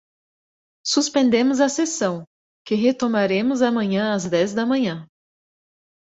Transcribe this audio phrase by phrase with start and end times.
[0.83, 2.25] Suspendemos a sessão,
[2.65, 5.07] que retomaremos amanhã às dez da manhã.